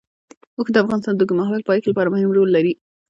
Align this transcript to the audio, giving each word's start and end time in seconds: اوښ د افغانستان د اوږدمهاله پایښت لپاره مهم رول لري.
اوښ 0.57 0.67
د 0.71 0.75
افغانستان 0.83 1.13
د 1.15 1.19
اوږدمهاله 1.21 1.67
پایښت 1.69 1.85
لپاره 1.87 2.11
مهم 2.13 2.29
رول 2.37 2.49
لري. 2.55 2.73